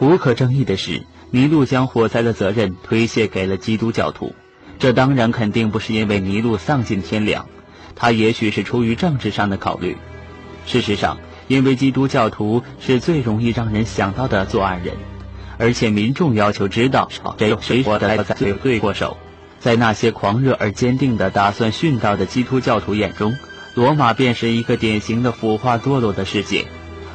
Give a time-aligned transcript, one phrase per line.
[0.00, 4.34] 无可争议的是，尼禄将火灾的责任推卸给了基督教徒。
[4.78, 7.46] 这当然肯定不是因为尼禄丧尽天良，
[7.94, 9.98] 他也许是出于政治上的考虑。
[10.64, 11.18] 事实上，
[11.48, 14.94] 因为基督教徒是最容易让人想到的作案人，
[15.58, 19.18] 而且民众要求知道谁谁的罪罪过手。
[19.58, 23.34] 在那些狂热而坚定的打算殉道的基督教徒眼中，
[23.74, 26.64] 罗马便是一个典型的腐化堕落的世界。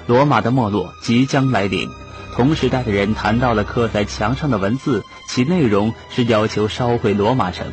[0.05, 1.89] 罗马的没落即将来临。
[2.35, 7.65] 同时代的人谈到了刻在墙上的文字，其内容是要求烧毁罗马城。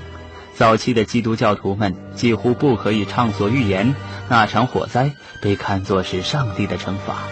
[0.55, 3.93] 早期的基督教徒们几乎不可以畅所欲言，
[4.29, 5.11] 那场火灾
[5.43, 7.25] 被看作是上帝的惩罚。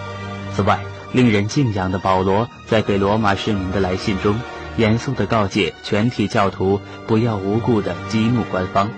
[0.56, 0.80] 此外，
[1.12, 4.36] 令人敬仰的保罗在给罗马市民的来信中，
[4.76, 8.90] 严肃地告诫全体教徒不要无故地激怒官方。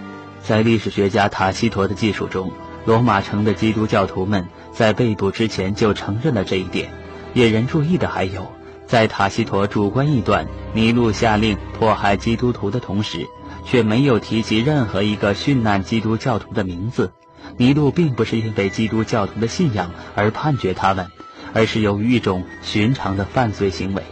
[0.43, 2.51] 在历史学家塔西佗的记述中，
[2.87, 6.91] 罗马城的基督教徒们在被捕之前就承认了这一点。
[7.35, 8.53] 引人注意的还有，
[8.87, 13.27] 在塔西佗主观臆断尼禄下令迫害基督徒的同时，
[13.65, 17.13] 却没有提及任何一个殉难基督教徒的名字。
[17.57, 21.07] 尼禄并不是因为基督教徒的信仰而判决他们，
[21.55, 24.03] 而是由于一种寻常的犯罪行为。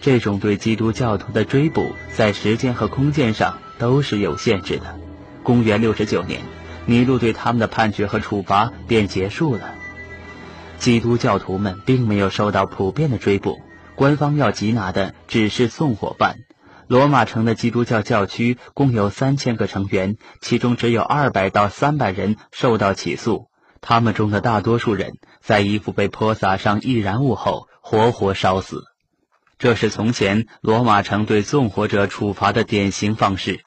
[0.00, 4.98] 这种对基督教徒的追捕，在时间和空间上都是有限制的。
[5.42, 6.40] 公元六十九年，
[6.86, 9.73] 尼禄对他们的判决和处罚便结束了。
[10.78, 13.60] 基督教徒们并没有受到普遍的追捕，
[13.94, 16.36] 官方要缉拿的只是纵火犯。
[16.86, 23.48] 罗马城的基督教教区共有三千个成员，其中只有二百到三百人受到起诉。
[23.80, 28.82] 他们中的大多数人在衣服被泼洒上易燃物后活活烧死。
[29.58, 33.60] 这是从前罗马城对纵火者处罚的典型方式。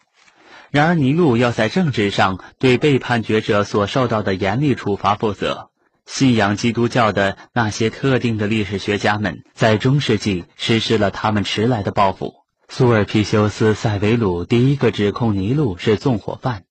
[0.70, 5.67] 然而，尼禄要在政治上对被判决者所受到的严厉处罚负责。
[6.08, 12.34] 信仰基督教的那些特定的历史学家们，在中世纪实施了他们迟来的报复。
[12.70, 16.64] 苏尔皮修斯·塞维鲁第一个指控尼禄是纵火犯。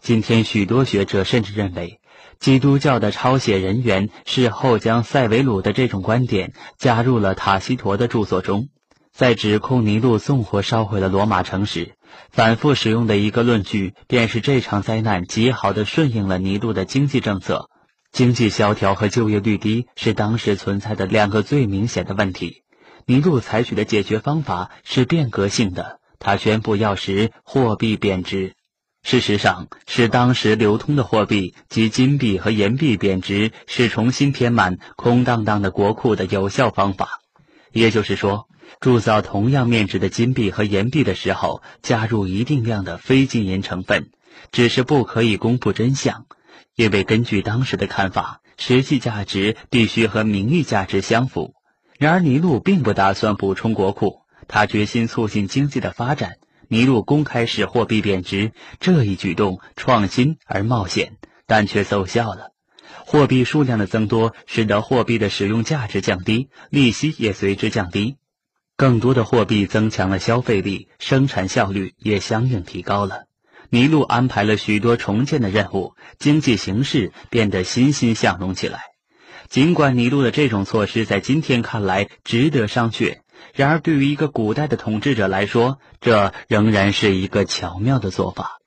[0.00, 1.98] 今天，许多学者甚至认为，
[2.38, 8.68] 基督教的抄写人员事后将塞维鲁的这种观点加入了塔西佗的著作中。
[9.12, 11.94] 在指控尼禄纵火烧毁了罗马城时，
[12.30, 17.68] 反复使用的一个论据便是这场灾难极好地顺应了尼禄的经济政策。
[18.14, 22.62] 经济萧条和就业率低是当时存在的两个最明显的问题。
[23.06, 28.54] 尼禄采取的解决方法是变革性的，他宣布要使货币贬值。
[29.02, 37.18] 事实上，使当时流通的货币及金币和银币贬值是重新填满空荡荡的国库的有效方法。
[37.72, 38.48] 也就是说，
[38.78, 44.10] 铸造同样面值的金币和银币的时候，加入一定量的非金银成分，
[44.52, 46.26] 只是不可以公布真相。
[46.76, 51.54] 因为根据当时的看法，实际价值必须和名义价值相符。
[51.98, 56.38] 然而，尼禄并不打算补充国库，他决心促进经济的发展。
[56.68, 62.50] 尼禄公开使货币贬值，这一举动创新而冒险，但却奏效了。
[63.06, 68.16] 货币数量的增多，使得货币的使用价值降低，利息也随之降低。
[68.76, 73.26] 更多的货币增强了消费力，生产效率也相应提高了。
[73.74, 78.82] 尼禄安排了许多重建的任务，经济形势变得欣欣向荣起来。
[79.48, 83.16] 尽管尼禄的这种措施在今天看来值得商榷，
[83.52, 88.60] 然而对于一个古代的统治者来说，这仍然是一个巧妙的做法。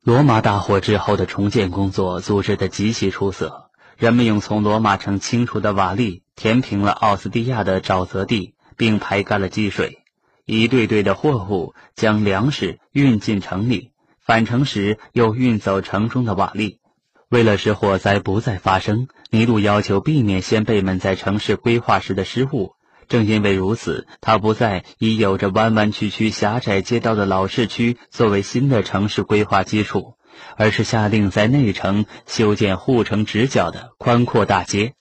[0.00, 10.03] 罗马大火之后的重建工作组织得极其出色，人们用从罗马城清除的瓦砾填平了奥斯蒂亚的沼泽地，并排干了积水。
[10.46, 16.76] 一队队的货物将粮食运进城里，返程时又运走城中的瓦砾。
[17.30, 22.74] 为了使火灾不再发生，尼禄要求避免先辈们在城市规划时的失误。
[23.08, 30.14] 正因为如此，他不再以有着弯弯曲曲、狭窄街道的老市区作为新的城市规划基础，
[30.56, 34.94] 而是下令在内城修建护城直角的宽阔大街。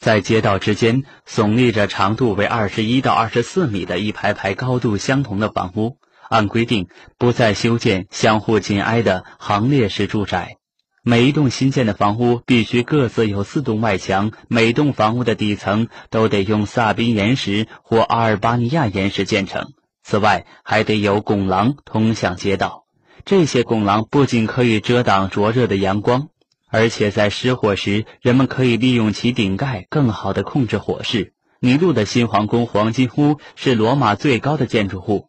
[0.00, 5.98] 在街道之间耸立着长度为二十一到二十四米的一排排高度相同的房屋。
[6.30, 6.88] 按规定，
[7.18, 10.56] 不再修建相互紧挨的行列式住宅。
[11.02, 19.72] 每一栋新建的房屋必须各自有四栋外墙，每栋房屋的底层都得用萨宾岩石或阿尔巴尼亚岩石建成。
[20.02, 22.84] 此外，还得有拱廊通向街道。
[23.24, 26.28] 这些拱廊不仅可以遮挡灼热的阳光。
[26.70, 31.34] 而且在失火时，人们可以利用其顶盖更好地控制火势。
[31.60, 35.28] 尼禄的新皇宫黄金屋是罗马最高的建筑物，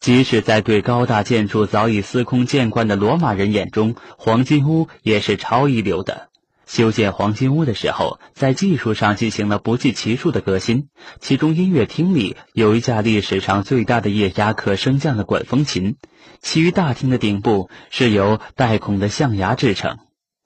[0.00, 6.30] 即使在对高大建筑早已司空见惯的罗马人眼中，黄金屋也是超一流的。
[6.66, 10.88] 修建黄金屋的时候，在技术上进行了不计其数的革新。
[11.18, 15.96] 其中，音乐厅里有一架历史上最大的液压可升降的管风琴，
[16.42, 19.96] 其余大厅的顶部是由带孔的象牙制成，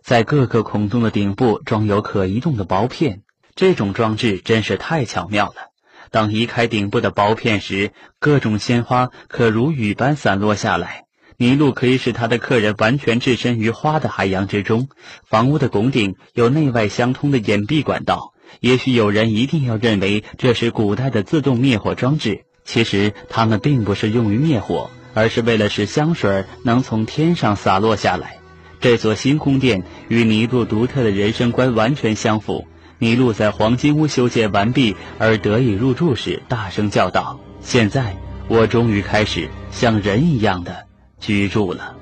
[0.03, 3.23] 在各个孔洞的顶部装有可移动的薄片。
[3.55, 5.71] 这种装置真是太巧妙了。
[6.11, 11.05] 当移开顶部的薄片时，各种鲜花可如雨般散落下来。
[11.39, 14.89] 麋鹿可以使他的客人完全置身于花的海洋之中。
[15.25, 18.33] 房屋的拱顶有内外相通的掩蔽管道。
[18.61, 28.42] 也许有人一定要认为这是古代的自动灭火装置，其实它们并不是用于灭火，而是为了使香水能从天上洒落下来。
[28.83, 32.67] 这座新宫殿与尼禄独特的人生观完全相符。
[32.99, 38.17] 尼禄在黄金屋修建完毕而得以入住时，大声叫道：“现在
[38.49, 40.89] 我终于开始像人一样的
[41.21, 41.95] 居住了。”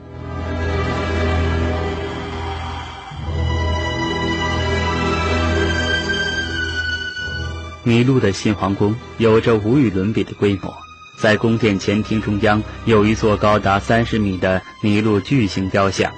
[7.84, 10.74] 尼禄的新皇宫有着无与伦比的规模，
[11.18, 16.10] 在宫殿前厅中央有一座高达三十米的尼禄巨型雕像。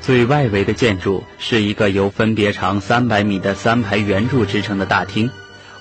[0.00, 5.30] 最外围的建筑是一个由分别长三百米的三排圆柱支撑的大厅，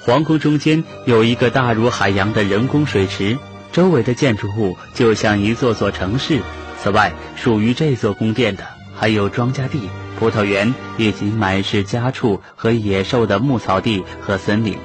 [0.01, 3.37] 皇宫中间有一个大如海洋的人工水池，
[3.71, 6.41] 周围的建筑物就像一座座城市。
[6.81, 8.63] 此外，属于这座宫殿的
[8.93, 9.89] 还有庄稼地、
[10.19, 14.77] 葡萄园以及满是家畜和野兽的牧草地和森林。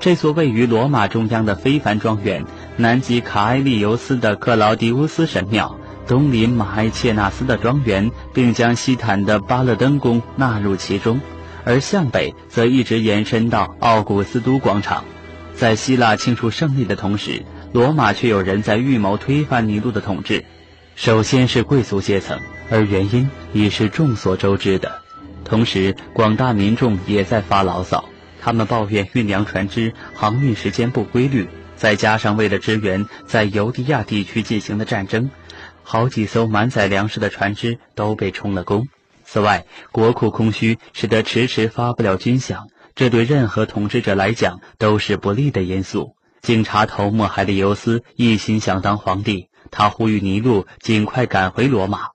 [0.00, 2.44] 这座位于罗马中央的非凡庄园，
[2.76, 5.78] 南极卡埃利尤斯的克劳迪乌斯神庙。
[6.06, 11.20] 东临马埃切纳斯的庄园，并将西坦的巴勒登宫纳入其中，
[11.64, 15.04] 而向北则一直延伸到奥古斯都广场。
[15.54, 20.44] 在希腊庆祝胜利的同时，罗马却有人在预谋推翻尼禄的统治。
[20.96, 22.38] 首先是贵族阶层，
[22.70, 25.00] 而原因已是众所周知的。
[25.44, 28.04] 同时，广大民众也在发牢骚，
[28.40, 35.30] 他们抱怨运粮船只航运时间不规律，再加上为了支援在尤迪亚地区进行的战争。
[35.82, 38.88] 好几艘满载粮食的船只都被充了公。
[39.24, 46.16] 此外，国库空虚，使得迟迟发不了军饷，这对任何统治者来讲都是不利的因素。
[46.42, 52.08] 警察头目海利尤斯一心想当皇帝，他呼吁尼禄尽快赶回罗马。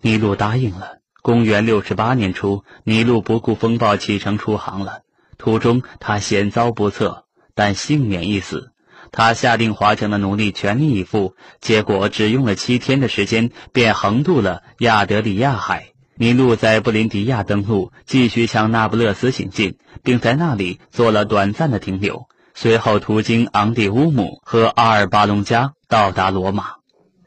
[0.00, 0.98] 尼禄答应了。
[1.22, 5.00] 公元六十八年初，尼禄不顾风暴启程出航了。
[5.36, 7.24] 途中他险遭不测，
[7.54, 8.72] 但幸免一死。
[9.12, 15.88] 他下令划桨的奴隶全力以赴，结果只用了七天的时间，便横渡了亚得里亚海。
[16.14, 22.26] 尼禄在布林迪亚登陆，继续向那不勒斯行进，并在那里做了短暂的停留。
[22.54, 26.74] 随后途经昂蒂乌姆和阿尔巴隆加，到达罗马。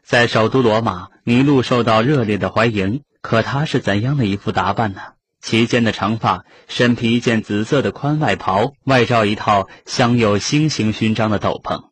[0.04, 3.02] 在首都罗马，尼禄受到热烈的欢迎。
[3.20, 5.00] 可他是怎样的一副打扮呢？
[5.44, 11.90] 齐肩的长发，身披一件紫色的宽外袍，外罩一套镶有星形勋章的斗篷，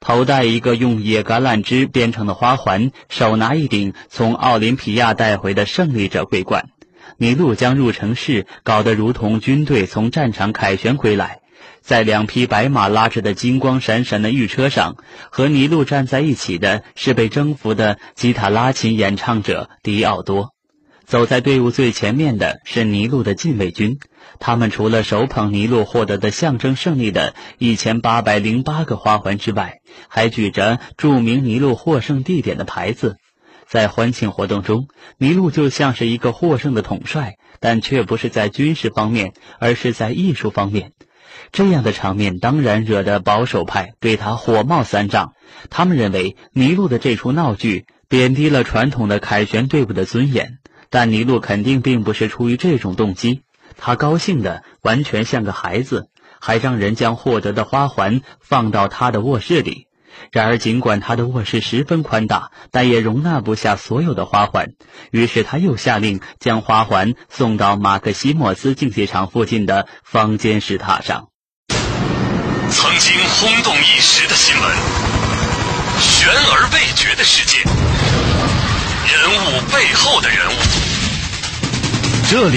[0.00, 6.68] 头戴一个用野橄榄枝编成的花环，手拿一顶从奥林匹亚带回的胜利者桂冠。
[7.16, 11.40] 尼禄将入城式搞得如同军队从战场凯旋归来，
[11.80, 14.96] 在两匹白马拉着的金光闪闪的御车上，
[15.30, 20.50] 和尼禄站在一起的是被征服的吉他拉琴演唱者迪奥多。
[21.10, 23.98] 走在队伍最前面的是尼禄的禁卫军，
[24.38, 33.16] 他们除了手捧尼禄获得的象征胜利的一千八百零八个花环之外，还举着著名尼禄获胜地点的牌子。
[33.66, 34.86] 在欢庆活动中，
[35.18, 40.92] 尼禄就像是一个获胜的统帅，但却不是在军事方面，而是在艺术方面。
[41.50, 45.32] 这样的场面当然惹得保守派对他火冒三丈。
[45.70, 50.58] 他们认为尼禄的这出闹剧贬低了传统的凯旋队伍的尊严。
[50.90, 53.42] 但尼禄肯定并不是出于这种动机，
[53.78, 56.08] 他高兴的完全像个孩子，
[56.40, 59.86] 还让人将获得的花环放到他的卧室里。
[60.32, 64.70] 然而，尽管他的卧室十分宽大，但也容纳不下所有的花环。
[65.12, 71.28] 于是，他又下令将花环送到马克西莫斯竞技场附近的方尖石塔上。
[72.70, 74.70] 曾经轰动一时的新闻，
[76.00, 78.19] 悬而未决的事件。
[79.72, 80.52] 背后的人物，
[82.30, 82.48] 这里。